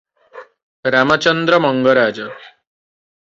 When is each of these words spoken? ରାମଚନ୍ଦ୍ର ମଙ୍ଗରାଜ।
ରାମଚନ୍ଦ୍ର 0.95 1.59
ମଙ୍ଗରାଜ। 1.67 2.27